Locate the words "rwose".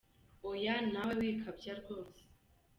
1.81-2.21